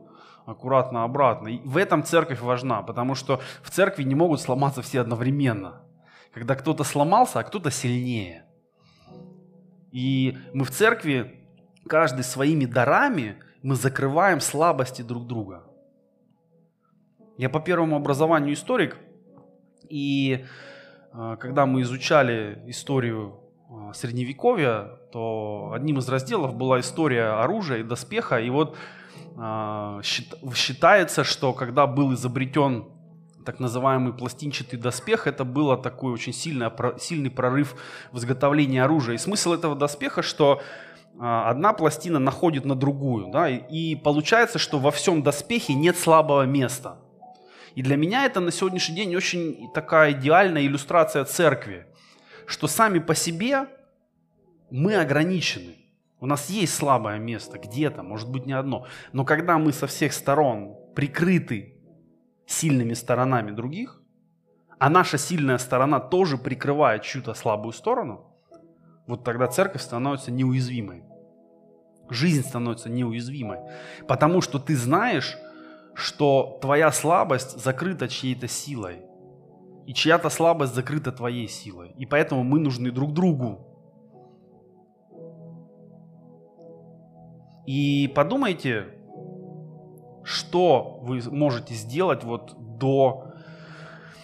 [0.45, 1.49] аккуратно обратно.
[1.49, 5.81] И в этом церковь важна, потому что в церкви не могут сломаться все одновременно
[6.37, 8.45] когда кто-то сломался, а кто-то сильнее.
[9.91, 11.47] И мы в церкви,
[11.87, 15.63] каждый своими дарами, мы закрываем слабости друг друга.
[17.37, 18.97] Я по первому образованию историк,
[19.89, 20.45] и
[21.11, 23.39] э, когда мы изучали историю
[23.93, 28.39] Средневековья, то одним из разделов была история оружия и доспеха.
[28.39, 28.77] И вот
[29.37, 32.85] э, считается, что когда был изобретен
[33.47, 37.75] так называемый пластинчатый доспех, это было такой очень сильный, сильный прорыв
[38.11, 39.15] в изготовлении оружия.
[39.15, 40.61] И смысл этого доспеха, что
[41.17, 43.27] а, одна пластина находит на другую.
[43.31, 46.97] Да, и получается, что во всем доспехе нет слабого места.
[47.75, 51.87] И для меня это на сегодняшний день очень такая идеальная иллюстрация церкви,
[52.47, 53.67] что сами по себе
[54.71, 55.75] мы ограничены.
[56.19, 58.87] У нас есть слабое место где-то, может быть не одно.
[59.13, 61.77] Но когда мы со всех сторон прикрыты
[62.47, 64.01] сильными сторонами других,
[64.79, 68.33] а наша сильная сторона тоже прикрывает чью-то слабую сторону,
[69.05, 71.03] вот тогда церковь становится неуязвимой.
[72.09, 73.59] Жизнь становится неуязвимой.
[74.07, 75.37] Потому что ты знаешь,
[75.93, 79.06] что твоя слабость закрыта чьей-то силой.
[79.87, 81.93] И чья-то слабость закрыта твоей силой.
[81.97, 83.65] И поэтому мы нужны друг другу.
[87.65, 88.87] И подумайте,
[90.25, 93.31] что вы можете сделать вот до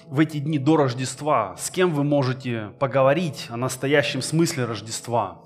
[0.07, 5.39] в эти дни до Рождества, с кем вы можете поговорить о настоящем смысле Рождества.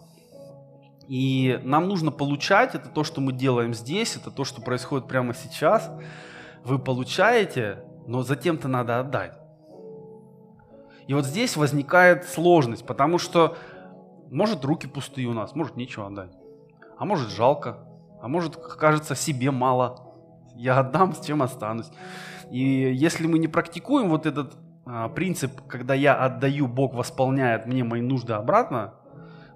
[1.07, 5.35] И нам нужно получать, это то, что мы делаем здесь, это то, что происходит прямо
[5.35, 5.91] сейчас.
[6.63, 9.46] Вы получаете, но затем-то надо отдать.
[11.07, 13.57] И вот здесь возникает сложность, потому что
[14.29, 16.31] может руки пустые у нас, может нечего отдать,
[16.97, 17.77] а может жалко,
[18.21, 20.03] а может кажется себе мало–
[20.57, 21.89] я отдам, с чем останусь.
[22.49, 27.83] И если мы не практикуем вот этот а, принцип, когда я отдаю, Бог восполняет мне
[27.83, 28.95] мои нужды обратно,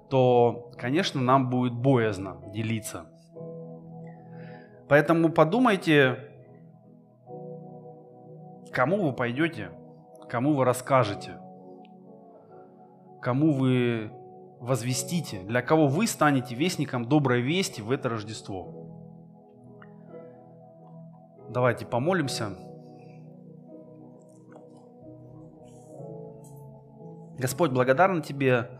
[0.08, 3.06] то, конечно, нам будет боязно делиться.
[4.88, 6.18] Поэтому подумайте,
[8.72, 9.70] кому вы пойдете,
[10.28, 11.38] кому вы расскажете,
[13.22, 14.10] кому вы
[14.60, 18.74] возвестите, для кого вы станете вестником доброй вести в это Рождество.
[21.48, 22.50] Давайте помолимся.
[27.38, 28.70] Господь, благодарны Тебе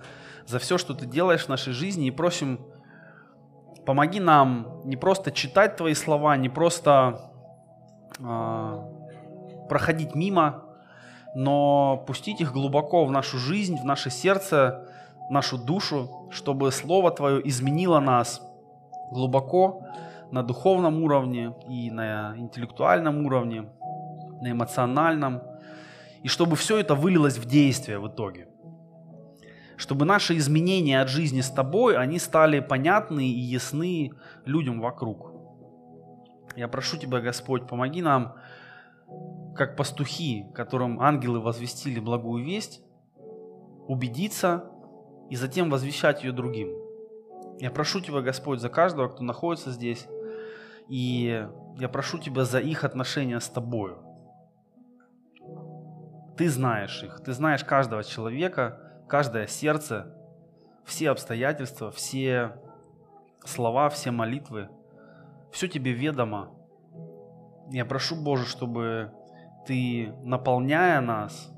[0.46, 2.60] за все, что Ты делаешь в нашей жизни и просим,
[3.86, 7.32] помоги нам не просто читать Твои слова, не просто
[8.18, 10.71] э, проходить мимо,
[11.34, 14.88] но пустить их глубоко в нашу жизнь, в наше сердце,
[15.28, 18.42] в нашу душу, чтобы Слово Твое изменило нас
[19.10, 19.86] глубоко
[20.30, 23.68] на духовном уровне и на интеллектуальном уровне,
[24.40, 25.42] на эмоциональном,
[26.22, 28.48] и чтобы все это вылилось в действие в итоге.
[29.76, 34.12] Чтобы наши изменения от жизни с тобой, они стали понятны и ясны
[34.44, 35.32] людям вокруг.
[36.56, 38.34] Я прошу Тебя, Господь, помоги нам,
[39.54, 42.82] как пастухи, которым ангелы возвестили благую весть,
[43.86, 44.70] убедиться
[45.30, 46.70] и затем возвещать ее другим.
[47.58, 50.06] Я прошу Тебя, Господь, за каждого, кто находится здесь,
[50.88, 51.46] и
[51.78, 53.98] я прошу Тебя за их отношения с Тобою.
[56.36, 60.16] Ты знаешь их, ты знаешь каждого человека, каждое сердце,
[60.84, 62.56] все обстоятельства, все
[63.44, 64.68] слова, все молитвы,
[65.50, 66.50] все тебе ведомо.
[67.70, 69.12] Я прошу, Боже, чтобы
[69.66, 71.52] Ты, наполняя нас,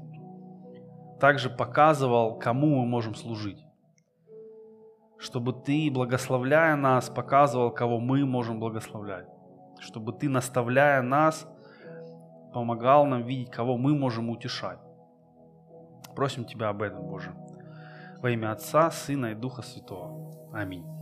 [1.20, 3.64] также показывал, кому мы можем служить.
[5.18, 9.26] Чтобы Ты, благословляя нас, показывал, кого мы можем благословлять.
[9.78, 11.48] Чтобы Ты, наставляя нас,
[12.52, 14.78] помогал нам видеть, кого мы можем утешать.
[16.14, 17.34] Просим Тебя об этом, Боже.
[18.20, 20.30] Во имя Отца, Сына и Духа Святого.
[20.52, 20.93] Аминь.